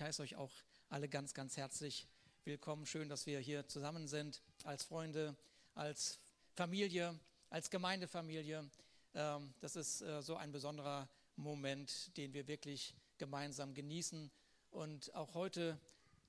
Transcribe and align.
ich 0.00 0.06
heiße 0.06 0.22
euch 0.22 0.36
auch 0.36 0.50
alle 0.88 1.10
ganz, 1.10 1.34
ganz 1.34 1.58
herzlich 1.58 2.08
willkommen. 2.44 2.86
Schön, 2.86 3.10
dass 3.10 3.26
wir 3.26 3.38
hier 3.38 3.68
zusammen 3.68 4.08
sind, 4.08 4.40
als 4.64 4.82
Freunde, 4.82 5.36
als 5.74 6.18
Familie, 6.54 7.20
als 7.50 7.68
Gemeindefamilie. 7.68 8.70
Ähm, 9.12 9.52
das 9.60 9.76
ist 9.76 10.00
äh, 10.00 10.22
so 10.22 10.36
ein 10.36 10.52
besonderer 10.52 11.06
Moment, 11.36 12.16
den 12.16 12.32
wir 12.32 12.48
wirklich 12.48 12.94
gemeinsam 13.18 13.74
genießen. 13.74 14.30
Und 14.70 15.14
auch 15.14 15.34
heute 15.34 15.78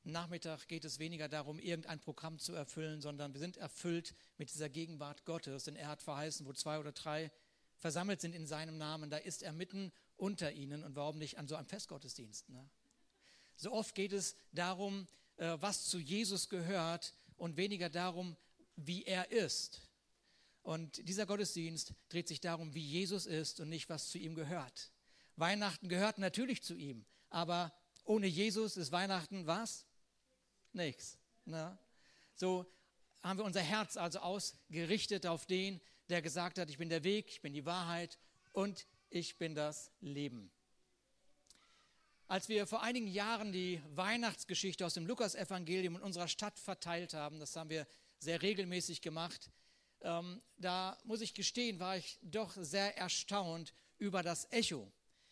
Nachmittag 0.04 0.68
geht 0.68 0.84
es 0.84 1.00
weniger 1.00 1.30
darum, 1.30 1.58
irgendein 1.58 2.02
Programm 2.02 2.40
zu 2.40 2.54
erfüllen, 2.54 3.00
sondern 3.00 3.34
wir 3.34 3.40
sind 3.40 3.56
erfüllt 3.56 4.16
mit 4.38 4.52
dieser 4.52 4.68
Gegenwart 4.68 5.24
Gottes. 5.24 5.64
Denn 5.64 5.78
er 5.78 5.88
hat 5.88 6.02
verheißen, 6.02 6.46
wo 6.46 6.52
zwei 6.52 6.78
oder 6.78 6.92
drei 6.92 7.32
versammelt 7.78 8.20
sind 8.20 8.36
in 8.36 8.46
seinem 8.46 8.78
Namen, 8.78 9.10
da 9.10 9.16
ist 9.16 9.42
er 9.42 9.54
mitten 9.54 9.94
unter 10.18 10.52
ihnen. 10.52 10.84
Und 10.84 10.98
warum 10.98 11.18
nicht 11.18 11.38
an 11.38 11.48
so 11.48 11.56
einem 11.56 11.68
Festgottesdienst? 11.68 12.50
Ne? 12.50 12.70
So 13.62 13.72
oft 13.74 13.94
geht 13.94 14.12
es 14.12 14.36
darum, 14.54 15.08
äh, 15.38 15.56
was 15.60 15.86
zu 15.86 16.00
Jesus 16.00 16.50
gehört 16.50 17.14
und 17.38 17.58
weniger 17.58 17.92
darum, 17.92 18.36
wie 18.76 19.04
er 19.04 19.32
ist. 19.32 19.82
Und 20.64 21.08
dieser 21.08 21.28
Gottesdienst 21.28 21.94
dreht 22.10 22.28
sich 22.28 22.42
darum, 22.42 22.74
wie 22.74 22.84
Jesus 22.84 23.28
ist 23.28 23.60
und 23.60 23.70
nicht, 23.70 23.88
was 23.88 24.10
zu 24.10 24.18
ihm 24.18 24.34
gehört. 24.34 24.92
Weihnachten 25.36 25.90
gehört 25.90 26.18
natürlich 26.18 26.64
zu 26.64 26.74
ihm, 26.74 27.06
aber 27.30 27.72
ohne 28.04 28.26
Jesus 28.26 28.78
ist 28.78 28.92
Weihnachten 28.92 29.46
was? 29.46 29.86
Nichts. 30.74 31.20
Ne? 31.46 31.78
So 32.34 32.66
haben 33.22 33.38
wir 33.38 33.46
unser 33.46 33.62
Herz 33.62 33.96
also 33.96 34.22
ausgerichtet 34.22 35.28
auf 35.28 35.46
den, 35.46 35.80
der 36.10 36.24
gesagt 36.24 36.58
hat, 36.58 36.72
ich 36.72 36.80
bin 36.80 36.90
der 36.90 37.04
Weg, 37.04 37.30
ich 37.30 37.42
bin 37.42 37.54
die 37.54 37.66
Wahrheit 37.68 38.18
und 38.54 38.88
ich 39.12 39.38
bin 39.38 39.54
das 39.54 39.92
Leben. 40.00 40.52
Als 42.32 42.48
wir 42.48 42.66
vor 42.66 42.82
einigen 42.82 43.08
Jahren 43.08 43.52
die 43.52 43.82
Weihnachtsgeschichte 43.94 44.86
aus 44.86 44.94
dem 44.94 45.06
Lukasevangelium 45.06 45.98
in 45.98 46.02
unserer 46.02 46.30
Stadt 46.30 46.58
verteilt 46.58 47.14
haben, 47.14 47.42
das 47.42 47.58
haben 47.58 47.70
wir 47.70 47.86
sehr 48.20 48.42
regelmäßig 48.42 49.02
gemacht, 49.02 49.52
ähm, 50.00 50.42
da 50.56 50.98
muss 51.04 51.20
ich 51.20 51.34
gestehen, 51.34 51.82
war 51.82 51.98
ich 51.98 52.18
doch 52.22 52.56
sehr 52.56 52.98
erstaunt 52.98 53.74
über 53.98 54.24
das 54.24 54.50
Echo. 54.50 54.90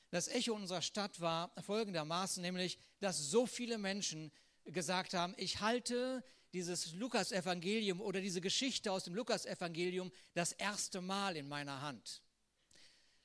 Das 0.10 0.28
Echo 0.28 0.54
unserer 0.54 0.82
Stadt 0.82 1.22
war 1.22 1.54
folgendermaßen, 1.62 2.42
nämlich, 2.42 2.78
dass 3.00 3.18
so 3.18 3.46
viele 3.46 3.78
Menschen 3.78 4.30
gesagt 4.66 5.14
haben, 5.14 5.34
ich 5.38 5.62
halte 5.62 6.22
dieses 6.52 6.92
Lukasevangelium 6.92 8.02
oder 8.02 8.20
diese 8.20 8.42
Geschichte 8.42 8.92
aus 8.92 9.06
dem 9.06 9.16
Lukasevangelium 9.16 10.12
das 10.34 10.52
erste 10.52 11.00
Mal 11.00 11.38
in 11.38 11.48
meiner 11.48 11.80
Hand. 11.80 12.22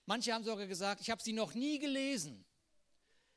Manche 0.07 0.33
haben 0.33 0.45
sogar 0.45 0.69
gesagt, 0.69 1.01
ich 1.01 1.11
habe 1.11 1.21
sie 1.21 1.33
noch 1.33 1.55
nie 1.55 1.81
gelesen. 1.81 2.44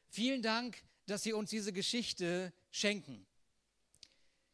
Vielen 0.10 0.42
Dank, 0.42 0.84
dass 1.06 1.24
Sie 1.24 1.34
uns 1.34 1.50
diese 1.50 1.74
Geschichte 1.74 2.54
schenken. 2.72 3.26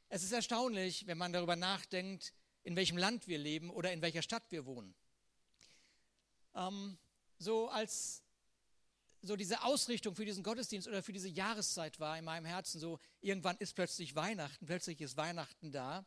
Es 0.10 0.24
ist 0.24 0.32
erstaunlich, 0.32 1.08
wenn 1.08 1.18
man 1.18 1.34
darüber 1.34 1.56
nachdenkt, 1.56 2.34
in 2.64 2.76
welchem 2.76 2.98
Land 2.98 3.28
wir 3.28 3.38
leben 3.38 3.70
oder 3.70 3.92
in 3.92 4.02
welcher 4.02 4.22
Stadt 4.22 4.44
wir 4.50 4.66
wohnen. 4.66 4.94
Ähm, 6.56 6.98
so 7.40 7.68
als 7.70 8.24
so 9.22 9.36
diese 9.38 9.64
Ausrichtung 9.64 10.16
für 10.16 10.26
diesen 10.26 10.44
Gottesdienst 10.44 10.88
oder 10.88 11.02
für 11.02 11.14
diese 11.14 11.30
Jahreszeit 11.30 12.00
war 12.00 12.18
in 12.18 12.26
meinem 12.26 12.46
Herzen 12.46 12.80
so, 12.80 13.00
irgendwann 13.22 13.58
ist 13.58 13.74
plötzlich 13.74 14.16
Weihnachten, 14.16 14.66
plötzlich 14.66 15.00
ist 15.00 15.16
Weihnachten 15.16 15.72
da. 15.72 16.06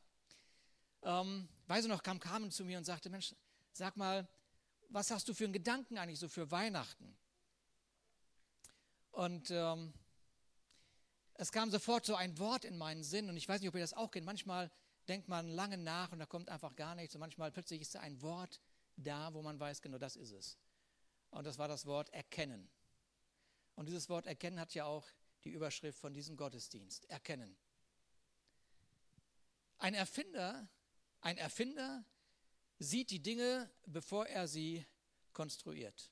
Ähm, 1.03 1.49
weiß 1.67 1.85
ich 1.85 1.91
noch, 1.91 2.03
kam 2.03 2.21
Carmen 2.21 2.51
zu 2.51 2.65
mir 2.65 2.77
und 2.77 2.85
sagte, 2.85 3.09
Mensch, 3.09 3.35
sag 3.73 3.97
mal, 3.97 4.29
was 4.91 5.11
hast 5.11 5.29
du 5.29 5.35
für 5.35 5.45
einen 5.45 5.53
Gedanken 5.53 5.99
eigentlich 5.99 6.19
so 6.19 6.29
für 6.29 6.51
Weihnachten? 6.51 7.17
Und 9.17 9.51
ähm, 9.51 9.95
es 11.33 11.51
kam 11.51 11.71
sofort 11.71 12.05
so 12.05 12.15
ein 12.15 12.39
Wort 12.39 12.67
in 12.67 12.77
meinen 12.77 13.03
Sinn 13.03 13.31
und 13.31 13.39
ich 13.39 13.49
weiß 13.49 13.63
nicht, 13.63 13.71
ob 13.71 13.75
ihr 13.75 13.81
das 13.81 13.95
auch 13.95 14.11
kennt. 14.11 14.27
Manchmal 14.27 14.71
denkt 15.09 15.27
man 15.27 15.49
lange 15.49 15.79
nach 15.79 16.13
und 16.13 16.19
da 16.19 16.27
kommt 16.27 16.51
einfach 16.51 16.77
gar 16.77 16.95
nichts 16.95 17.15
und 17.15 17.21
manchmal 17.21 17.51
plötzlich 17.51 17.81
ist 17.81 17.95
da 17.95 18.01
ein 18.01 18.21
Wort 18.21 18.61
da, 18.95 19.33
wo 19.33 19.41
man 19.41 19.59
weiß, 19.59 19.81
genau 19.81 19.97
das 19.97 20.17
ist 20.17 20.33
es. 20.33 20.59
Und 21.31 21.47
das 21.47 21.57
war 21.57 21.67
das 21.67 21.87
Wort 21.87 22.11
erkennen. 22.11 22.69
Und 23.75 23.89
dieses 23.89 24.11
Wort 24.11 24.27
erkennen 24.27 24.61
hat 24.61 24.75
ja 24.75 24.85
auch 24.85 25.09
die 25.45 25.51
Überschrift 25.51 25.99
von 25.99 26.13
diesem 26.13 26.37
Gottesdienst. 26.37 27.09
Erkennen. 27.09 27.57
Ein 29.79 29.95
Erfinder, 29.95 30.69
ein 31.23 31.39
Erfinder 31.39 32.05
sieht 32.79 33.09
die 33.09 33.23
Dinge, 33.23 33.71
bevor 33.87 34.27
er 34.27 34.47
sie 34.47 34.85
konstruiert. 35.33 36.11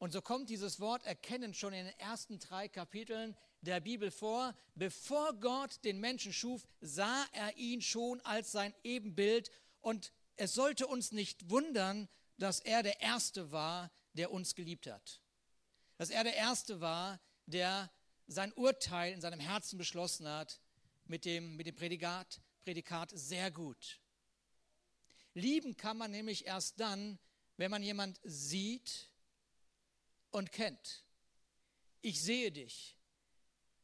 Und 0.00 0.12
so 0.12 0.22
kommt 0.22 0.48
dieses 0.48 0.80
Wort 0.80 1.04
erkennen 1.04 1.52
schon 1.52 1.74
in 1.74 1.84
den 1.84 1.98
ersten 1.98 2.38
drei 2.38 2.68
Kapiteln 2.68 3.36
der 3.60 3.80
Bibel 3.80 4.10
vor. 4.10 4.56
Bevor 4.74 5.34
Gott 5.34 5.84
den 5.84 6.00
Menschen 6.00 6.32
schuf, 6.32 6.66
sah 6.80 7.26
er 7.32 7.54
ihn 7.58 7.82
schon 7.82 8.18
als 8.22 8.50
sein 8.50 8.74
Ebenbild. 8.82 9.50
Und 9.82 10.10
es 10.36 10.54
sollte 10.54 10.86
uns 10.86 11.12
nicht 11.12 11.50
wundern, 11.50 12.08
dass 12.38 12.60
er 12.60 12.82
der 12.82 13.02
Erste 13.02 13.52
war, 13.52 13.90
der 14.14 14.32
uns 14.32 14.54
geliebt 14.54 14.86
hat. 14.86 15.20
Dass 15.98 16.08
er 16.08 16.24
der 16.24 16.34
Erste 16.34 16.80
war, 16.80 17.20
der 17.44 17.90
sein 18.26 18.54
Urteil 18.54 19.12
in 19.12 19.20
seinem 19.20 19.40
Herzen 19.40 19.76
beschlossen 19.76 20.26
hat 20.26 20.62
mit 21.04 21.26
dem, 21.26 21.56
mit 21.56 21.66
dem 21.66 21.76
Prädikat, 21.76 22.40
Prädikat 22.64 23.10
sehr 23.14 23.50
gut. 23.50 24.00
Lieben 25.34 25.76
kann 25.76 25.98
man 25.98 26.10
nämlich 26.10 26.46
erst 26.46 26.80
dann, 26.80 27.18
wenn 27.58 27.70
man 27.70 27.82
jemand 27.82 28.18
sieht, 28.24 29.09
und 30.30 30.52
kennt. 30.52 31.04
Ich 32.02 32.22
sehe 32.22 32.50
dich, 32.50 32.96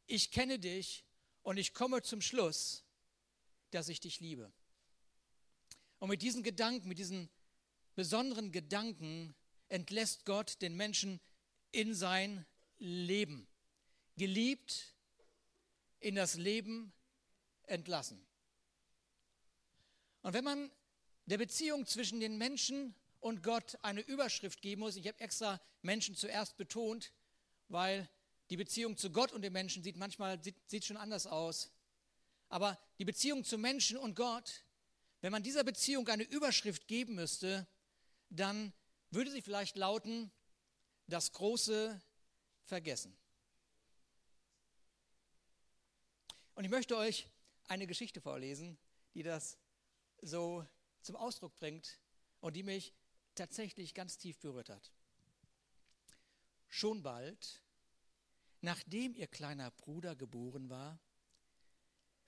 ich 0.05 0.31
kenne 0.31 0.59
dich 0.59 1.05
und 1.43 1.57
ich 1.57 1.73
komme 1.73 2.01
zum 2.01 2.21
Schluss, 2.21 2.83
dass 3.71 3.89
ich 3.89 3.99
dich 3.99 4.19
liebe. 4.19 4.51
Und 5.99 6.09
mit 6.09 6.21
diesen 6.21 6.43
Gedanken, 6.43 6.87
mit 6.87 6.99
diesen 6.99 7.29
besonderen 7.95 8.51
Gedanken 8.51 9.35
entlässt 9.69 10.25
Gott 10.25 10.61
den 10.61 10.75
Menschen 10.75 11.19
in 11.71 11.93
sein 11.93 12.45
Leben. 12.77 13.47
Geliebt, 14.15 14.95
in 15.99 16.15
das 16.15 16.35
Leben 16.35 16.93
entlassen. 17.63 18.25
Und 20.21 20.33
wenn 20.33 20.43
man 20.43 20.71
der 21.25 21.37
Beziehung 21.37 21.85
zwischen 21.85 22.19
den 22.19 22.37
Menschen 22.37 22.95
und 23.27 23.43
Gott 23.43 23.77
eine 23.81 23.99
Überschrift 23.99 24.61
geben 24.61 24.79
muss. 24.79 24.95
Ich 24.95 25.05
habe 25.05 25.19
extra 25.19 25.59
Menschen 25.81 26.15
zuerst 26.15 26.55
betont, 26.55 27.11
weil 27.67 28.09
die 28.49 28.55
Beziehung 28.55 28.95
zu 28.95 29.11
Gott 29.11 29.33
und 29.33 29.41
den 29.41 29.51
Menschen 29.51 29.83
sieht 29.83 29.97
manchmal 29.97 30.41
sieht, 30.41 30.55
sieht 30.69 30.85
schon 30.85 30.95
anders 30.95 31.27
aus. 31.27 31.69
Aber 32.47 32.79
die 32.99 33.03
Beziehung 33.03 33.43
zu 33.43 33.57
Menschen 33.57 33.97
und 33.97 34.15
Gott, 34.15 34.63
wenn 35.19 35.33
man 35.33 35.43
dieser 35.43 35.65
Beziehung 35.65 36.07
eine 36.07 36.23
Überschrift 36.23 36.87
geben 36.87 37.15
müsste, 37.15 37.67
dann 38.29 38.71
würde 39.09 39.29
sie 39.29 39.41
vielleicht 39.41 39.75
lauten, 39.75 40.31
das 41.07 41.33
große 41.33 42.01
Vergessen. 42.63 43.17
Und 46.55 46.63
ich 46.63 46.71
möchte 46.71 46.95
euch 46.95 47.27
eine 47.67 47.87
Geschichte 47.87 48.21
vorlesen, 48.21 48.77
die 49.13 49.23
das 49.23 49.57
so 50.21 50.65
zum 51.01 51.17
Ausdruck 51.17 51.53
bringt 51.55 51.99
und 52.39 52.55
die 52.55 52.63
mich 52.63 52.93
tatsächlich 53.37 53.93
ganz 53.93 54.17
tief 54.17 54.37
berührt 54.39 54.69
hat. 54.69 54.91
Schon 56.67 57.03
bald, 57.03 57.61
nachdem 58.61 59.15
ihr 59.15 59.27
kleiner 59.27 59.71
Bruder 59.71 60.15
geboren 60.15 60.69
war, 60.69 60.99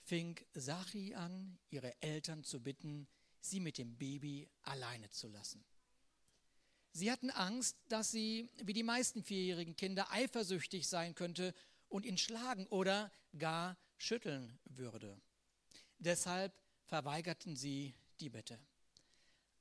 fing 0.04 0.40
Sachi 0.54 1.14
an, 1.14 1.60
ihre 1.70 2.02
Eltern 2.02 2.44
zu 2.44 2.62
bitten, 2.62 3.08
sie 3.42 3.60
mit 3.60 3.78
dem 3.78 3.98
Baby 3.98 4.50
alleine 4.64 5.10
zu 5.10 5.28
lassen. 5.28 5.64
Sie 6.92 7.12
hatten 7.12 7.30
Angst, 7.30 7.78
dass 7.88 8.12
sie, 8.12 8.50
wie 8.64 8.74
die 8.74 8.84
meisten 8.84 9.24
vierjährigen 9.24 9.76
Kinder, 9.76 10.12
eifersüchtig 10.12 10.88
sein 10.88 11.14
könnte 11.14 11.54
und 11.88 12.06
ihn 12.06 12.18
schlagen 12.18 12.66
oder 12.68 13.12
gar 13.38 13.78
schütteln 13.98 14.58
würde. 14.66 15.20
Deshalb 16.00 16.54
verweigerten 16.86 17.56
sie 17.56 17.94
die 18.20 18.30
Bitte. 18.30 18.60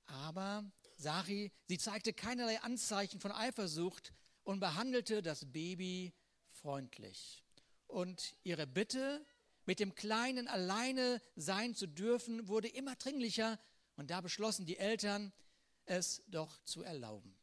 Aber 0.06 0.64
Sari, 0.99 1.53
sie 1.69 1.79
zeigte 1.79 2.12
keinerlei 2.12 2.61
Anzeichen 2.61 3.21
von 3.21 3.31
Eifersucht 3.31 4.12
und 4.43 4.59
behandelte 4.59 5.23
das 5.23 5.50
Baby 5.53 6.12
freundlich. 6.50 7.45
Und 7.87 8.37
ihre 8.43 8.67
Bitte, 8.67 9.25
mit 9.65 9.79
dem 9.79 9.95
Kleinen 9.95 10.49
alleine 10.49 11.23
sein 11.37 11.75
zu 11.75 11.87
dürfen, 11.87 12.49
wurde 12.49 12.69
immer 12.69 12.97
dringlicher 12.97 13.61
und 13.97 14.11
da 14.11 14.21
beschlossen 14.21 14.67
die 14.67 14.77
Eltern, 14.77 15.33
es 15.87 16.23
doch 16.27 16.59
zu 16.65 16.83
erlauben. 16.83 17.35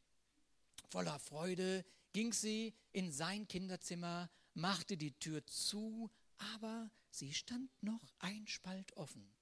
Voller 0.88 1.18
Freude 1.18 1.84
ging 2.12 2.32
sie 2.32 2.74
in 2.92 3.10
sein 3.10 3.48
Kinderzimmer, 3.48 4.30
machte 4.54 4.96
die 4.96 5.18
Tür 5.18 5.46
zu, 5.46 6.10
aber 6.54 6.90
sie 7.10 7.32
stand 7.32 7.70
noch 7.82 8.12
ein 8.18 8.46
Spalt 8.46 8.96
offen, 8.96 9.34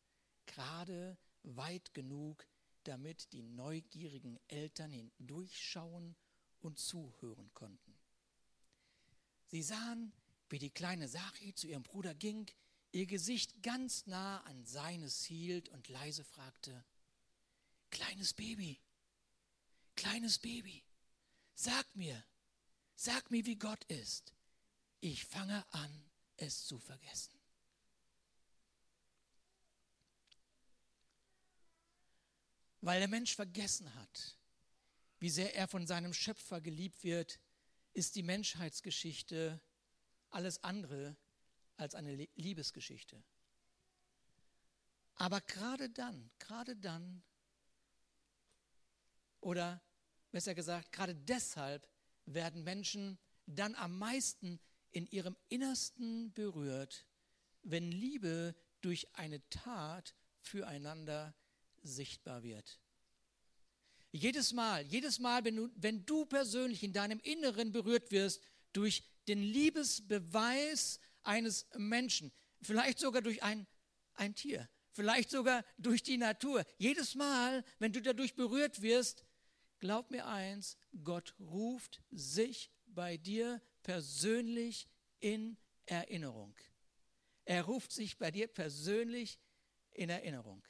gerade 0.47 1.19
weit 1.43 1.93
genug, 1.95 2.47
damit 2.89 3.33
die 3.33 3.43
neugierigen 3.43 4.39
Eltern 4.49 4.93
hindurchschauen 4.93 6.15
und 6.61 6.79
zuhören 6.79 7.53
konnten. 7.55 7.95
Sie 9.47 9.63
sahen, 9.63 10.13
wie 10.49 10.59
die 10.59 10.71
kleine 10.71 11.09
Sari 11.09 11.55
zu 11.55 11.67
ihrem 11.67 11.83
Bruder 11.83 12.15
ging, 12.15 12.47
ihr 12.93 13.07
Gesicht 13.07 13.63
ganz 13.63 14.07
nah 14.07 14.41
an 14.43 14.65
seines 14.65 15.25
hielt 15.25 15.69
und 15.69 15.89
leise 15.89 16.25
fragte, 16.25 16.85
Kleines 17.91 18.35
Baby, 18.35 18.81
kleines 19.95 20.39
Baby, 20.39 20.83
sag 21.55 21.95
mir, 21.95 22.25
sag 22.97 23.31
mir, 23.31 23.47
wie 23.47 23.57
Gott 23.57 23.85
ist. 23.85 24.33
Ich 25.01 25.25
fange 25.25 25.65
an, 25.73 26.11
es 26.37 26.67
zu 26.67 26.79
vergessen. 26.79 27.44
Weil 32.85 32.99
der 32.99 33.09
Mensch 33.09 33.35
vergessen 33.35 33.95
hat, 33.95 34.37
wie 35.19 35.31
sehr 35.31 35.55
er 35.55 35.69
von 35.69 35.87
seinem 35.87 36.13
Schöpfer 36.13 36.61
geliebt 36.61 37.03
wird, 37.03 37.41
ist 37.95 38.15
die 38.15 38.23
Menschheitsgeschichte 38.23 39.59
alles 40.29 40.63
andere 40.63 41.17
als 41.79 41.95
eine 41.95 42.29
Liebesgeschichte. 42.35 43.25
Aber 45.15 45.41
gerade 45.41 45.89
dann, 45.89 46.31
gerade 46.39 46.77
dann, 46.77 47.23
oder 49.41 49.81
besser 50.31 50.55
gesagt, 50.55 50.93
gerade 50.93 51.15
deshalb 51.15 51.89
werden 52.27 52.65
Menschen 52.65 53.19
dann 53.47 53.75
am 53.77 53.97
meisten 53.97 54.61
in 54.91 55.07
ihrem 55.07 55.39
Innersten 55.49 56.35
berührt, 56.35 57.07
wenn 57.63 57.91
Liebe 57.91 58.55
durch 58.83 59.09
eine 59.15 59.41
Tat 59.49 60.15
füreinander 60.43 61.35
sichtbar 61.85 62.43
wird. 62.43 62.81
Jedes 64.11 64.53
Mal, 64.53 64.87
jedes 64.87 65.19
Mal, 65.19 65.45
wenn 65.45 65.57
du, 65.57 65.71
wenn 65.77 66.07
du 66.07 66.25
persönlich 66.25 66.83
in 66.83 66.93
deinem 66.93 67.21
Inneren 67.21 67.73
berührt 67.73 68.11
wirst 68.13 68.41
durch 68.73 69.03
den 69.27 69.43
Liebesbeweis 69.43 71.01
eines 71.23 71.67
Menschen, 71.77 72.33
vielleicht 72.63 72.99
sogar 72.99 73.23
durch 73.23 73.43
ein, 73.43 73.67
ein 74.15 74.35
Tier, 74.35 74.69
vielleicht 74.93 75.31
sogar 75.31 75.65
durch 75.79 76.03
die 76.03 76.17
Natur. 76.17 76.65
Jedes 76.79 77.15
Mal, 77.15 77.65
wenn 77.79 77.93
du 77.93 78.01
dadurch 78.01 78.35
berührt 78.35 78.83
wirst, 78.83 79.25
glaub 79.81 80.11
mir 80.11 80.27
eins, 80.27 80.77
Gott 81.03 81.35
ruft 81.41 82.01
sich 82.11 82.71
bei 82.87 83.17
dir 83.17 83.61
persönlich 83.83 84.89
in 85.19 85.57
Erinnerung. 85.87 86.55
Er 87.45 87.65
ruft 87.65 87.93
sich 87.93 88.17
bei 88.17 88.31
dir 88.31 88.47
persönlich 88.47 89.39
in 89.91 90.09
Erinnerung. 90.09 90.63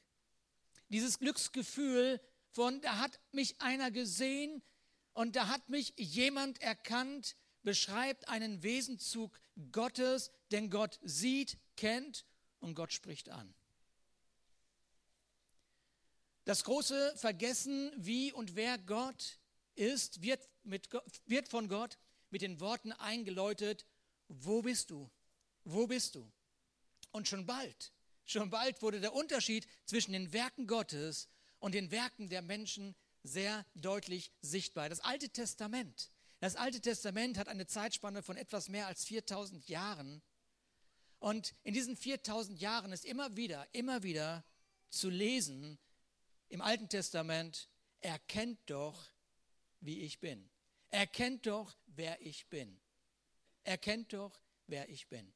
Dieses 0.89 1.19
Glücksgefühl 1.19 2.21
von, 2.51 2.81
da 2.81 2.99
hat 2.99 3.19
mich 3.33 3.61
einer 3.61 3.91
gesehen 3.91 4.63
und 5.13 5.37
da 5.37 5.49
hat 5.49 5.69
mich 5.69 5.95
jemand 5.97 6.61
erkannt, 6.61 7.37
beschreibt 7.63 8.29
einen 8.29 8.63
Wesenzug 8.63 9.39
Gottes, 9.73 10.31
denn 10.53 10.71
Gott 10.71 11.01
sieht, 11.03 11.59
kennt 11.77 12.25
und 12.61 12.75
Gott 12.75 12.93
spricht 12.93 13.31
an. 13.31 13.55
Das 16.45 16.65
große 16.65 17.17
Vergessen, 17.17 17.91
wie 17.97 18.33
und 18.33 18.55
wer 18.55 18.77
Gott 18.77 19.39
ist, 19.77 20.23
wird, 20.23 20.47
mit, 20.63 20.91
wird 21.25 21.49
von 21.49 21.69
Gott 21.69 21.99
mit 22.29 22.43
den 22.43 22.61
Worten 22.61 22.93
eingeläutet, 22.93 23.87
wo 24.29 24.61
bist 24.61 24.91
du? 24.91 25.11
Wo 25.65 25.87
bist 25.87 26.15
du? 26.15 26.31
Und 27.13 27.29
schon 27.29 27.47
bald, 27.47 27.94
schon 28.25 28.51
bald 28.51 28.81
wurde 28.83 29.01
der 29.01 29.15
Unterschied 29.15 29.67
zwischen 29.85 30.13
den 30.13 30.33
Werken 30.33 30.67
Gottes 30.67 31.29
und 31.59 31.75
den 31.75 31.91
Werken 31.91 32.29
der 32.29 32.43
Menschen 32.43 32.95
sehr 33.23 33.65
deutlich 33.75 34.33
sichtbar. 34.43 34.89
Das 34.89 35.01
Alte 35.01 35.31
Testament, 35.31 36.11
das 36.41 36.57
Alte 36.57 36.81
Testament 36.81 37.39
hat 37.39 37.49
eine 37.49 37.67
Zeitspanne 37.67 38.23
von 38.23 38.37
etwas 38.37 38.69
mehr 38.69 38.87
als 38.87 39.05
4000 39.05 39.69
Jahren. 39.69 40.23
Und 41.19 41.55
in 41.63 41.73
diesen 41.73 41.97
4000 41.97 42.61
Jahren 42.61 42.93
ist 42.93 43.05
immer 43.05 43.35
wieder, 43.37 43.67
immer 43.73 44.03
wieder 44.03 44.45
zu 44.91 45.09
lesen 45.09 45.79
im 46.49 46.61
Alten 46.61 46.89
Testament, 46.89 47.69
erkennt 48.01 48.59
doch, 48.67 49.11
wie 49.81 50.01
ich 50.01 50.21
bin. 50.21 50.51
Erkennt 50.91 51.47
doch, 51.47 51.77
wer 51.87 52.21
ich 52.21 52.47
bin. 52.49 52.81
Erkennt 53.65 54.13
doch, 54.13 54.39
wer 54.67 54.89
ich 54.89 55.09
bin. 55.09 55.33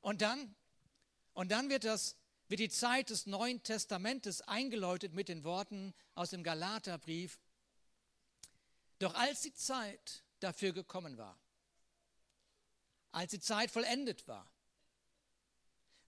Und 0.00 0.22
dann, 0.22 0.54
und 1.32 1.50
dann 1.50 1.68
wird 1.70 1.84
das 1.84 2.16
wird 2.50 2.58
die 2.58 2.68
Zeit 2.68 3.10
des 3.10 3.26
Neuen 3.26 3.62
Testamentes 3.62 4.42
eingeläutet 4.42 5.14
mit 5.14 5.28
den 5.28 5.44
Worten 5.44 5.94
aus 6.16 6.30
dem 6.30 6.42
Galaterbrief. 6.42 7.38
Doch 8.98 9.14
als 9.14 9.42
die 9.42 9.54
Zeit 9.54 10.24
dafür 10.40 10.72
gekommen 10.72 11.16
war, 11.16 11.38
als 13.12 13.30
die 13.30 13.38
Zeit 13.38 13.70
vollendet 13.70 14.26
war, 14.26 14.50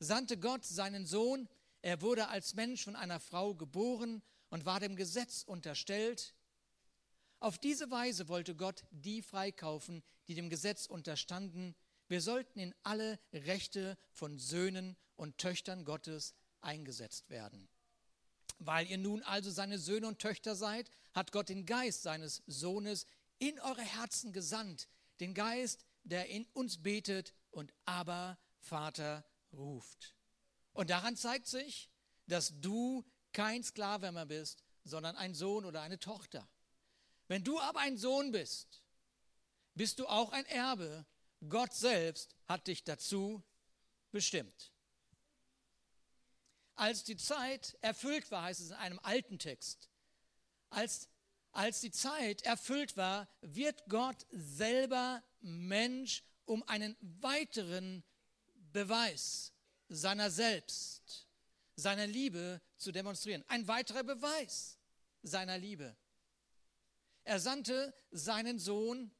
sandte 0.01 0.37
Gott 0.37 0.65
seinen 0.65 1.07
Sohn, 1.07 1.49
er 1.81 2.03
wurde 2.03 2.27
als 2.27 2.55
Mensch 2.55 2.83
von 2.83 2.97
einer 2.97 3.21
Frau 3.21 3.55
geboren 3.55 4.21
und 4.51 4.65
war 4.65 4.81
dem 4.81 4.97
Gesetz 4.97 5.45
unterstellt. 5.45 6.35
Auf 7.39 7.59
diese 7.59 7.91
Weise 7.93 8.29
wollte 8.29 8.57
Gott 8.57 8.85
die 8.91 9.23
freikaufen, 9.23 10.03
die 10.27 10.35
dem 10.35 10.51
Gesetz 10.51 10.87
unterstanden. 10.87 11.77
Wir 12.13 12.21
sollten 12.21 12.59
in 12.59 12.75
alle 12.83 13.19
Rechte 13.33 13.97
von 14.11 14.39
Söhnen 14.39 14.99
und 15.17 15.39
Töchtern 15.39 15.87
Gottes 15.87 16.35
eingesetzt 16.61 17.31
werden. 17.31 17.71
Weil 18.59 18.87
ihr 18.87 18.99
nun 18.99 19.23
also 19.23 19.51
seine 19.51 19.79
Söhne 19.79 20.09
und 20.09 20.19
Töchter 20.19 20.55
seid, 20.55 20.91
hat 21.15 21.33
Gott 21.33 21.49
den 21.49 21.65
Geist 21.65 22.03
seines 22.03 22.43
Sohnes 22.47 23.07
in 23.39 23.59
eure 23.61 23.81
Herzen 23.81 24.35
gesandt, 24.35 24.89
den 25.21 25.33
Geist, 25.33 25.87
der 26.03 26.29
in 26.29 26.45
uns 26.53 26.83
betet 26.83 27.33
und 27.51 27.73
aber 27.87 28.39
Vater 28.59 29.25
ruft. 29.55 30.15
Und 30.75 30.91
daran 30.91 31.17
zeigt 31.17 31.47
sich, 31.47 31.89
dass 32.27 32.61
du 32.61 33.07
kein 33.33 33.65
Sklave 33.65 34.13
mehr 34.13 34.27
bist, 34.27 34.63
sondern 34.85 35.17
ein 35.17 35.33
Sohn 35.33 35.65
oder 35.65 35.81
eine 35.81 35.99
Tochter. 35.99 36.47
Wenn 37.27 37.43
du 37.43 37.59
aber 37.59 37.81
ein 37.81 37.97
Sohn 37.97 38.33
bist, 38.33 38.83
bist 39.73 39.99
du 39.99 40.07
auch 40.09 40.33
ein 40.33 40.45
Erbe. 40.45 41.07
Gott 41.49 41.75
selbst 41.75 42.35
hat 42.47 42.67
dich 42.67 42.85
dazu 42.85 43.43
bestimmt. 44.11 44.73
Als 46.75 47.05
die 47.05 47.17
Zeit 47.17 47.77
erfüllt 47.81 48.31
war, 48.31 48.45
heißt 48.45 48.61
es 48.61 48.71
in 48.71 48.77
einem 48.77 48.99
alten 49.01 49.39
Text, 49.39 49.91
als, 50.71 51.09
als 51.53 51.81
die 51.81 51.91
Zeit 51.91 52.43
erfüllt 52.43 52.97
war, 52.97 53.29
wird 53.41 53.85
Gott 53.89 54.27
selber 54.31 55.23
Mensch, 55.41 56.23
um 56.45 56.63
einen 56.69 56.97
weiteren 57.01 58.03
Beweis 58.73 59.53
seiner 59.89 60.31
selbst, 60.31 61.29
seiner 61.77 62.07
Liebe 62.07 62.61
zu 62.79 62.91
demonstrieren. 62.91 63.45
Ein 63.49 63.69
weiterer 63.69 64.03
Beweis 64.03 64.79
seiner 65.23 65.59
Liebe. 65.59 65.97
Er 67.25 67.39
sandte 67.39 67.95
seinen 68.11 68.59
Sohn, 68.59 69.11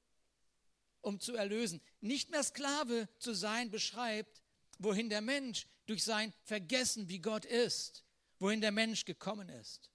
um 1.03 1.21
zu 1.21 1.35
erlösen. 1.35 1.81
Nicht 2.03 2.31
mehr 2.31 2.43
Sklave 2.43 3.09
zu 3.19 3.33
sein, 3.33 3.71
beschreibt, 3.71 4.43
wohin 4.79 5.09
der 5.09 5.23
Mensch 5.23 5.67
durch 5.87 6.05
sein 6.05 6.35
Vergessen, 6.43 7.09
wie 7.09 7.21
Gott 7.21 7.45
ist, 7.45 8.05
wohin 8.39 8.61
der 8.61 8.73
Mensch 8.73 9.05
gekommen 9.05 9.49
ist. 9.49 9.91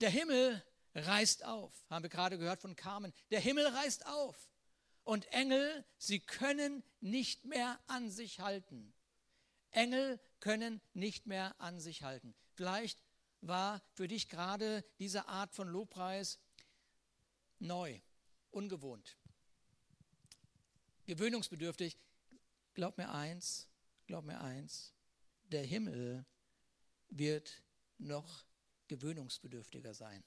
Der 0.00 0.10
Himmel 0.10 0.62
reißt 0.94 1.44
auf, 1.44 1.72
haben 1.88 2.02
wir 2.02 2.10
gerade 2.10 2.36
gehört 2.36 2.60
von 2.60 2.76
Carmen. 2.76 3.12
Der 3.30 3.40
Himmel 3.40 3.66
reißt 3.66 4.06
auf 4.06 4.50
und 5.04 5.26
Engel, 5.32 5.84
sie 5.96 6.20
können 6.20 6.82
nicht 7.00 7.44
mehr 7.44 7.80
an 7.86 8.10
sich 8.10 8.40
halten. 8.40 8.92
Engel 9.70 10.20
können 10.40 10.80
nicht 10.92 11.26
mehr 11.26 11.54
an 11.60 11.80
sich 11.80 12.02
halten. 12.02 12.34
Vielleicht 12.54 13.02
war 13.40 13.82
für 13.92 14.08
dich 14.08 14.28
gerade 14.28 14.84
diese 14.98 15.26
Art 15.28 15.54
von 15.54 15.68
Lobpreis 15.68 16.38
neu, 17.64 18.00
ungewohnt 18.50 19.16
gewöhnungsbedürftig. 21.06 21.96
Glaub 22.74 22.98
mir 22.98 23.10
eins, 23.12 23.68
glaub 24.06 24.24
mir 24.24 24.40
eins, 24.40 24.92
der 25.44 25.64
Himmel 25.64 26.24
wird 27.08 27.62
noch 27.98 28.44
gewöhnungsbedürftiger 28.88 29.94
sein. 29.94 30.24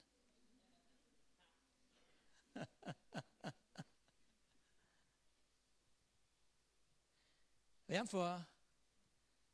wir 7.87 7.99
haben 7.99 8.07
vor, 8.07 8.47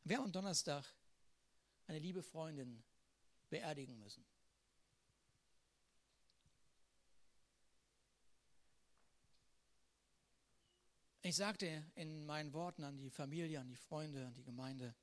wir 0.03 0.17
haben 0.17 0.25
am 0.25 0.31
Donnerstag 0.31 0.85
eine 1.87 1.99
liebe 1.99 2.21
Freundin 2.23 2.83
beerdigen 3.49 3.99
müssen. 3.99 4.23
Ich 11.25 11.37
sagte 11.37 11.85
in 11.95 12.25
meinen 12.25 12.51
Worten 12.51 12.83
an 12.83 12.97
die 12.97 13.09
Familie, 13.09 13.61
an 13.61 13.69
die 13.69 13.77
Freunde, 13.77 14.27
an 14.27 14.35
die 14.35 14.43
Gemeinde, 14.43 14.93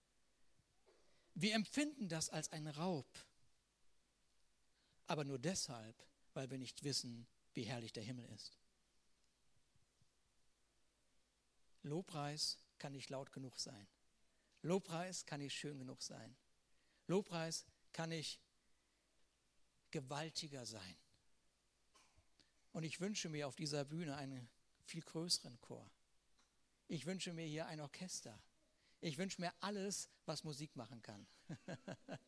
wir 1.34 1.54
empfinden 1.54 2.10
das 2.10 2.28
als 2.28 2.52
einen 2.52 2.66
Raub, 2.66 3.08
aber 5.06 5.24
nur 5.24 5.38
deshalb, 5.38 5.96
weil 6.34 6.50
wir 6.50 6.58
nicht 6.58 6.84
wissen, 6.84 7.26
wie 7.54 7.62
herrlich 7.62 7.94
der 7.94 8.02
Himmel 8.02 8.26
ist. 8.34 8.58
Lobpreis 11.82 12.58
kann 12.78 12.92
nicht 12.92 13.08
laut 13.08 13.32
genug 13.32 13.58
sein. 13.58 13.88
Lobpreis 14.60 15.24
kann 15.24 15.40
nicht 15.40 15.54
schön 15.54 15.78
genug 15.78 16.02
sein. 16.02 16.36
Lobpreis 17.06 17.64
kann 17.94 18.10
nicht 18.10 18.42
gewaltiger 19.90 20.66
sein. 20.66 20.96
Und 22.72 22.82
ich 22.82 23.00
wünsche 23.00 23.30
mir 23.30 23.48
auf 23.48 23.56
dieser 23.56 23.86
Bühne 23.86 24.16
einen 24.16 24.50
viel 24.84 25.00
größeren 25.00 25.58
Chor. 25.62 25.90
Ich 26.92 27.06
wünsche 27.06 27.32
mir 27.32 27.46
hier 27.46 27.66
ein 27.66 27.80
Orchester. 27.80 28.36
Ich 29.00 29.16
wünsche 29.16 29.40
mir 29.40 29.52
alles, 29.60 30.10
was 30.26 30.42
Musik 30.42 30.74
machen 30.74 31.00
kann. 31.02 31.24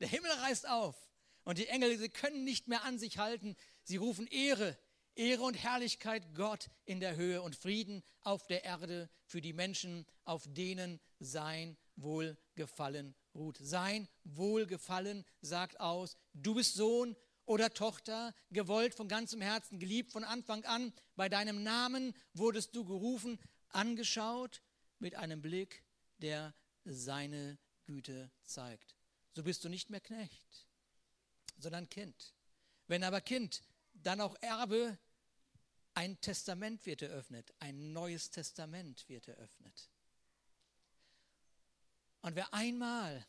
Der 0.00 0.08
Himmel 0.08 0.30
reißt 0.30 0.66
auf 0.66 0.96
und 1.44 1.58
die 1.58 1.68
Engel, 1.68 1.98
sie 1.98 2.08
können 2.08 2.44
nicht 2.44 2.68
mehr 2.68 2.84
an 2.84 2.98
sich 2.98 3.18
halten. 3.18 3.54
Sie 3.82 3.98
rufen 3.98 4.26
Ehre, 4.28 4.78
Ehre 5.14 5.42
und 5.42 5.62
Herrlichkeit 5.62 6.34
Gott 6.34 6.70
in 6.86 7.00
der 7.00 7.16
Höhe 7.16 7.42
und 7.42 7.54
Frieden 7.54 8.02
auf 8.22 8.46
der 8.46 8.64
Erde 8.64 9.10
für 9.26 9.42
die 9.42 9.52
Menschen, 9.52 10.06
auf 10.24 10.46
denen 10.46 10.98
sein 11.18 11.76
Wohlgefallen 11.96 13.14
ruht. 13.34 13.58
Sein 13.60 14.08
Wohlgefallen 14.24 15.26
sagt 15.42 15.80
aus, 15.80 16.16
du 16.32 16.54
bist 16.54 16.76
Sohn 16.76 17.14
oder 17.48 17.72
Tochter, 17.72 18.34
gewollt 18.50 18.94
von 18.94 19.08
ganzem 19.08 19.40
Herzen, 19.40 19.78
geliebt 19.78 20.12
von 20.12 20.22
Anfang 20.22 20.64
an. 20.66 20.92
Bei 21.16 21.28
deinem 21.28 21.62
Namen 21.62 22.14
wurdest 22.34 22.76
du 22.76 22.84
gerufen, 22.84 23.38
angeschaut 23.70 24.62
mit 24.98 25.14
einem 25.14 25.40
Blick, 25.40 25.82
der 26.18 26.54
seine 26.84 27.58
Güte 27.86 28.30
zeigt. 28.44 28.94
So 29.34 29.42
bist 29.42 29.64
du 29.64 29.68
nicht 29.68 29.88
mehr 29.88 30.00
Knecht, 30.00 30.66
sondern 31.58 31.88
Kind. 31.88 32.34
Wenn 32.86 33.02
aber 33.02 33.20
Kind, 33.22 33.62
dann 33.94 34.20
auch 34.20 34.36
Erbe, 34.42 34.98
ein 35.94 36.20
Testament 36.20 36.84
wird 36.84 37.02
eröffnet, 37.02 37.52
ein 37.60 37.92
neues 37.92 38.30
Testament 38.30 39.08
wird 39.08 39.26
eröffnet. 39.26 39.88
Und 42.20 42.36
wer 42.36 42.52
einmal 42.52 43.26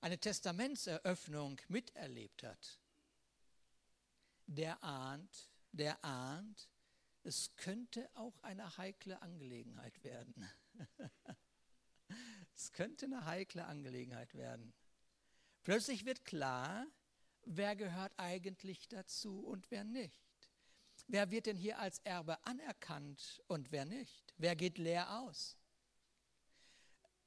eine 0.00 0.18
Testamentseröffnung 0.18 1.60
miterlebt 1.68 2.42
hat, 2.42 2.78
der 4.46 4.82
ahnt, 4.82 5.50
der 5.72 6.04
ahnt, 6.04 6.68
es 7.22 7.54
könnte 7.56 8.08
auch 8.14 8.38
eine 8.42 8.76
heikle 8.76 9.20
Angelegenheit 9.22 10.04
werden. 10.04 10.48
es 12.54 12.72
könnte 12.72 13.06
eine 13.06 13.24
heikle 13.24 13.64
Angelegenheit 13.64 14.34
werden. 14.34 14.74
Plötzlich 15.62 16.04
wird 16.04 16.24
klar, 16.24 16.86
wer 17.44 17.76
gehört 17.76 18.12
eigentlich 18.18 18.88
dazu 18.88 19.40
und 19.40 19.70
wer 19.70 19.84
nicht. 19.84 20.22
Wer 21.06 21.30
wird 21.30 21.46
denn 21.46 21.56
hier 21.56 21.78
als 21.78 21.98
Erbe 22.00 22.44
anerkannt 22.46 23.42
und 23.46 23.72
wer 23.72 23.84
nicht? 23.84 24.34
Wer 24.36 24.56
geht 24.56 24.78
leer 24.78 25.20
aus? 25.20 25.56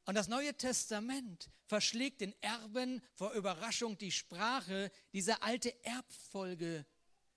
Und 0.06 0.16
das 0.16 0.28
Neue 0.28 0.56
Testament 0.56 1.50
verschlägt 1.66 2.22
den 2.22 2.34
Erben 2.42 3.02
vor 3.14 3.34
Überraschung 3.34 3.98
die 3.98 4.12
Sprache 4.12 4.92
dieser 5.12 5.44
alte 5.44 5.84
Erbfolge. 5.84 6.86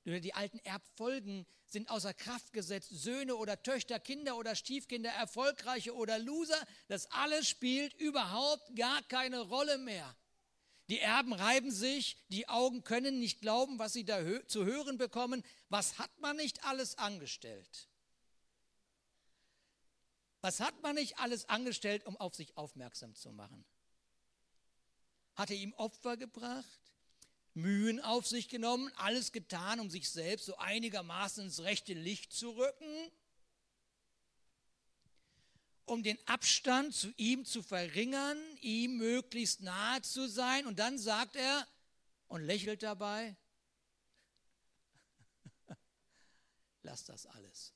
Die 0.05 0.35
alten 0.35 0.59
Erbfolgen 0.61 1.47
sind 1.67 1.91
außer 1.91 2.15
Kraft 2.15 2.53
gesetzt. 2.53 2.91
Söhne 2.91 3.37
oder 3.37 3.63
Töchter, 3.63 4.01
Kinder 4.01 4.37
oder 4.37 4.57
Stiefkinder, 4.57 5.11
Erfolgreiche 5.11 5.95
oder 5.95 6.19
Loser. 6.19 6.67
Das 6.89 7.11
alles 7.11 7.49
spielt 7.49 7.95
überhaupt 7.95 8.75
gar 8.77 9.03
keine 9.03 9.41
Rolle 9.41 9.79
mehr. 9.79 10.17
Die 10.89 10.99
Erben 10.99 11.33
reiben 11.33 11.71
sich, 11.71 12.17
die 12.31 12.49
Augen 12.49 12.83
können 12.83 13.21
nicht 13.21 13.41
glauben, 13.41 13.79
was 13.79 13.93
sie 13.93 14.05
da 14.05 14.19
zu 14.49 14.65
hören 14.65 14.99
bekommen. 14.99 15.45
Was 15.69 15.99
hat 15.99 16.11
man 16.19 16.37
nicht 16.37 16.65
alles 16.65 16.99
angestellt? 16.99 17.89
Was 20.41 20.61
hat 20.61 20.83
man 20.83 20.95
nicht 20.97 21.19
alles 21.19 21.49
angestellt, 21.49 22.07
um 22.07 22.17
auf 22.17 22.35
sich 22.35 22.57
aufmerksam 22.57 23.15
zu 23.15 23.31
machen? 23.31 23.65
Hat 25.35 25.51
er 25.51 25.57
ihm 25.57 25.75
Opfer 25.75 26.17
gebracht, 26.17 26.90
Mühen 27.55 28.01
auf 28.01 28.27
sich 28.27 28.49
genommen, 28.49 28.91
alles 28.97 29.33
getan, 29.33 29.81
um 29.81 29.91
sich 29.91 30.09
selbst 30.09 30.47
so 30.47 30.57
einigermaßen 30.57 31.45
ins 31.45 31.61
rechte 31.61 31.95
Licht 31.95 32.33
zu 32.33 32.51
rücken? 32.51 33.11
Um 35.85 36.03
den 36.03 36.19
Abstand 36.29 36.95
zu 36.95 37.13
ihm 37.17 37.45
zu 37.45 37.63
verringern, 37.63 38.39
ihm 38.61 38.97
möglichst 38.97 39.61
nahe 39.61 40.03
zu 40.03 40.29
sein. 40.29 40.67
Und 40.67 40.79
dann 40.79 40.99
sagt 40.99 41.35
er 41.35 41.67
und 42.29 42.43
lächelt 42.43 42.83
dabei, 42.85 43.37
lasst 46.83 47.09
das 47.09 47.27
alles. 47.27 47.75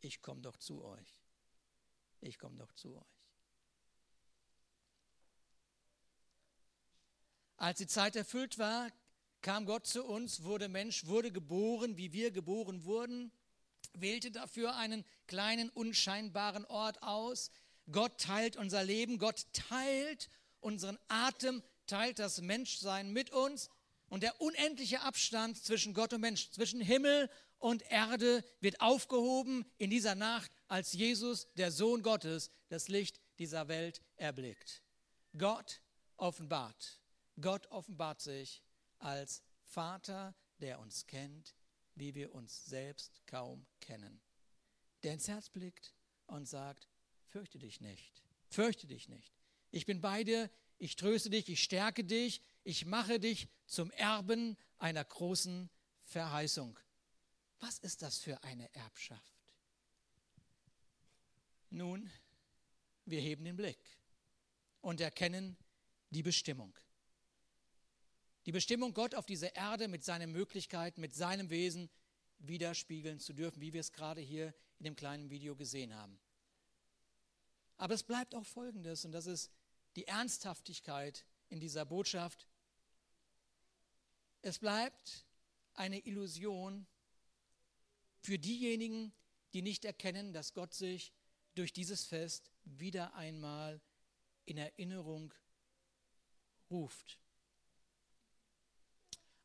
Ich 0.00 0.22
komme 0.22 0.40
doch 0.40 0.56
zu 0.56 0.82
euch 0.82 1.20
ich 2.20 2.38
komme 2.38 2.56
doch 2.56 2.72
zu 2.72 2.96
euch. 2.96 3.19
Als 7.60 7.76
die 7.76 7.86
Zeit 7.86 8.16
erfüllt 8.16 8.56
war, 8.56 8.90
kam 9.42 9.66
Gott 9.66 9.86
zu 9.86 10.02
uns, 10.02 10.44
wurde 10.44 10.70
Mensch, 10.70 11.04
wurde 11.04 11.30
geboren, 11.30 11.98
wie 11.98 12.10
wir 12.14 12.30
geboren 12.30 12.84
wurden, 12.84 13.30
wählte 13.92 14.30
dafür 14.30 14.76
einen 14.76 15.04
kleinen, 15.26 15.68
unscheinbaren 15.68 16.64
Ort 16.64 17.02
aus. 17.02 17.50
Gott 17.92 18.18
teilt 18.18 18.56
unser 18.56 18.82
Leben, 18.82 19.18
Gott 19.18 19.44
teilt 19.52 20.30
unseren 20.60 20.98
Atem, 21.08 21.62
teilt 21.86 22.18
das 22.18 22.40
Menschsein 22.40 23.12
mit 23.12 23.28
uns. 23.28 23.68
Und 24.08 24.22
der 24.22 24.40
unendliche 24.40 25.02
Abstand 25.02 25.62
zwischen 25.62 25.92
Gott 25.92 26.14
und 26.14 26.22
Mensch, 26.22 26.50
zwischen 26.52 26.80
Himmel 26.80 27.28
und 27.58 27.82
Erde 27.90 28.42
wird 28.60 28.80
aufgehoben 28.80 29.66
in 29.76 29.90
dieser 29.90 30.14
Nacht 30.14 30.50
als 30.66 30.94
Jesus, 30.94 31.46
der 31.58 31.70
Sohn 31.70 32.02
Gottes, 32.02 32.50
das 32.70 32.88
Licht 32.88 33.20
dieser 33.38 33.68
Welt 33.68 34.00
erblickt. 34.16 34.82
Gott 35.36 35.82
offenbart. 36.16 37.00
Gott 37.40 37.66
offenbart 37.68 38.20
sich 38.20 38.62
als 38.98 39.42
Vater, 39.62 40.34
der 40.60 40.80
uns 40.80 41.06
kennt, 41.06 41.54
wie 41.94 42.14
wir 42.14 42.34
uns 42.34 42.64
selbst 42.66 43.26
kaum 43.26 43.66
kennen. 43.80 44.20
Der 45.02 45.14
ins 45.14 45.28
Herz 45.28 45.48
blickt 45.48 45.94
und 46.26 46.46
sagt, 46.46 46.88
fürchte 47.28 47.58
dich 47.58 47.80
nicht, 47.80 48.22
fürchte 48.48 48.86
dich 48.86 49.08
nicht. 49.08 49.32
Ich 49.70 49.86
bin 49.86 50.00
bei 50.00 50.24
dir, 50.24 50.50
ich 50.78 50.96
tröste 50.96 51.30
dich, 51.30 51.48
ich 51.48 51.62
stärke 51.62 52.04
dich, 52.04 52.42
ich 52.64 52.86
mache 52.86 53.20
dich 53.20 53.48
zum 53.66 53.90
Erben 53.92 54.56
einer 54.78 55.04
großen 55.04 55.70
Verheißung. 56.04 56.78
Was 57.60 57.78
ist 57.78 58.02
das 58.02 58.18
für 58.18 58.42
eine 58.42 58.72
Erbschaft? 58.74 59.34
Nun, 61.70 62.10
wir 63.04 63.20
heben 63.20 63.44
den 63.44 63.56
Blick 63.56 63.98
und 64.80 65.00
erkennen 65.00 65.56
die 66.10 66.22
Bestimmung. 66.22 66.74
Die 68.46 68.52
Bestimmung, 68.52 68.94
Gott 68.94 69.14
auf 69.14 69.26
dieser 69.26 69.54
Erde 69.54 69.88
mit 69.88 70.04
seinen 70.04 70.32
Möglichkeiten, 70.32 71.00
mit 71.00 71.14
seinem 71.14 71.50
Wesen 71.50 71.90
widerspiegeln 72.38 73.20
zu 73.20 73.34
dürfen, 73.34 73.60
wie 73.60 73.72
wir 73.72 73.80
es 73.80 73.92
gerade 73.92 74.20
hier 74.20 74.54
in 74.78 74.84
dem 74.84 74.96
kleinen 74.96 75.28
Video 75.28 75.54
gesehen 75.54 75.94
haben. 75.94 76.18
Aber 77.76 77.94
es 77.94 78.02
bleibt 78.02 78.34
auch 78.34 78.46
Folgendes, 78.46 79.04
und 79.04 79.12
das 79.12 79.26
ist 79.26 79.50
die 79.96 80.06
Ernsthaftigkeit 80.06 81.26
in 81.48 81.60
dieser 81.60 81.84
Botschaft. 81.84 82.46
Es 84.42 84.58
bleibt 84.58 85.26
eine 85.74 85.98
Illusion 86.06 86.86
für 88.20 88.38
diejenigen, 88.38 89.12
die 89.52 89.62
nicht 89.62 89.84
erkennen, 89.84 90.32
dass 90.32 90.54
Gott 90.54 90.74
sich 90.74 91.12
durch 91.54 91.72
dieses 91.72 92.04
Fest 92.04 92.50
wieder 92.64 93.14
einmal 93.14 93.80
in 94.44 94.56
Erinnerung 94.56 95.34
ruft. 96.70 97.19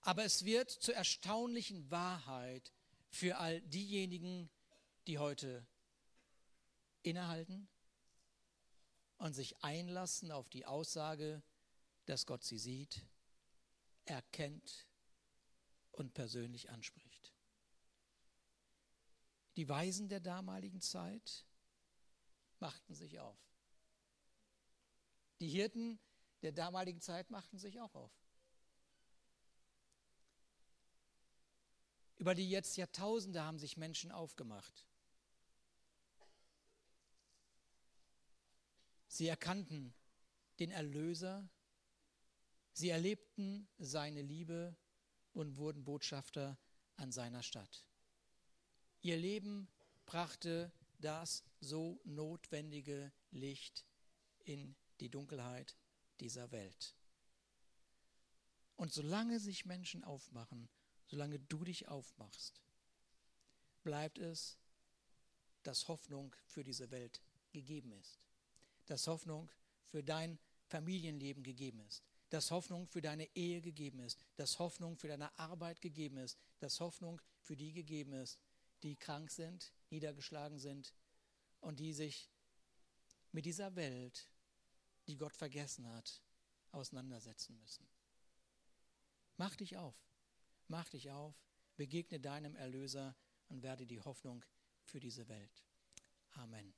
Aber 0.05 0.23
es 0.23 0.45
wird 0.45 0.69
zur 0.69 0.93
erstaunlichen 0.93 1.89
Wahrheit 1.89 2.71
für 3.09 3.39
all 3.39 3.59
diejenigen, 3.61 4.51
die 5.07 5.17
heute 5.17 5.65
innehalten 7.01 7.67
und 9.17 9.33
sich 9.33 9.63
einlassen 9.63 10.31
auf 10.31 10.47
die 10.47 10.67
Aussage, 10.67 11.41
dass 12.05 12.27
Gott 12.27 12.43
sie 12.43 12.59
sieht, 12.59 13.03
erkennt 14.05 14.85
und 15.91 16.13
persönlich 16.13 16.69
anspricht. 16.69 17.33
Die 19.55 19.67
Weisen 19.67 20.07
der 20.07 20.19
damaligen 20.19 20.81
Zeit 20.81 21.47
machten 22.59 22.93
sich 22.93 23.19
auf. 23.19 23.39
Die 25.39 25.49
Hirten 25.49 25.99
der 26.43 26.51
damaligen 26.51 27.01
Zeit 27.01 27.31
machten 27.31 27.57
sich 27.57 27.79
auch 27.81 27.95
auf. 27.95 28.24
Über 32.17 32.33
die 32.33 32.49
jetzt 32.49 32.77
Jahrtausende 32.77 33.43
haben 33.43 33.59
sich 33.59 33.77
Menschen 33.77 34.11
aufgemacht. 34.11 34.87
Sie 39.07 39.27
erkannten 39.27 39.93
den 40.59 40.71
Erlöser, 40.71 41.47
sie 42.73 42.89
erlebten 42.89 43.67
seine 43.77 44.21
Liebe 44.21 44.75
und 45.33 45.57
wurden 45.57 45.83
Botschafter 45.83 46.57
an 46.97 47.11
seiner 47.11 47.43
Stadt. 47.43 47.85
Ihr 49.01 49.17
Leben 49.17 49.67
brachte 50.05 50.71
das 50.99 51.43
so 51.59 52.01
notwendige 52.03 53.11
Licht 53.31 53.85
in 54.43 54.75
die 54.99 55.09
Dunkelheit 55.09 55.75
dieser 56.19 56.51
Welt. 56.51 56.95
Und 58.75 58.91
solange 58.91 59.39
sich 59.39 59.65
Menschen 59.65 60.03
aufmachen, 60.03 60.69
solange 61.07 61.39
du 61.39 61.63
dich 61.63 61.87
aufmachst, 61.87 62.61
bleibt 63.83 64.17
es, 64.17 64.57
dass 65.63 65.87
Hoffnung 65.87 66.35
für 66.45 66.63
diese 66.63 66.91
Welt 66.91 67.21
gegeben 67.51 67.91
ist. 67.93 68.19
Dass 68.85 69.07
Hoffnung 69.07 69.49
für 69.85 70.03
dein 70.03 70.37
Familienleben 70.67 71.43
gegeben 71.43 71.79
ist. 71.79 72.03
Dass 72.29 72.51
Hoffnung 72.51 72.87
für 72.87 73.01
deine 73.01 73.27
Ehe 73.35 73.61
gegeben 73.61 73.99
ist. 73.99 74.19
Dass 74.35 74.59
Hoffnung 74.59 74.97
für 74.97 75.07
deine 75.07 75.37
Arbeit 75.39 75.81
gegeben 75.81 76.17
ist. 76.17 76.37
Dass 76.59 76.79
Hoffnung 76.79 77.21
für 77.41 77.55
die 77.55 77.71
gegeben 77.71 78.13
ist, 78.13 78.39
die 78.83 78.95
krank 78.95 79.31
sind, 79.31 79.73
niedergeschlagen 79.89 80.59
sind 80.59 80.93
und 81.61 81.79
die 81.79 81.93
sich 81.93 82.29
mit 83.31 83.45
dieser 83.45 83.75
Welt, 83.75 84.27
die 85.07 85.17
Gott 85.17 85.35
vergessen 85.35 85.87
hat, 85.87 86.21
auseinandersetzen 86.71 87.57
müssen. 87.59 87.87
Mach 89.37 89.55
dich 89.55 89.77
auf, 89.77 89.95
mach 90.67 90.89
dich 90.89 91.11
auf, 91.11 91.35
begegne 91.75 92.19
deinem 92.19 92.55
Erlöser 92.55 93.15
und 93.49 93.63
werde 93.63 93.85
die 93.85 93.99
Hoffnung 93.99 94.43
für 94.83 94.99
diese 94.99 95.27
Welt. 95.27 95.63
Amen. 96.31 96.73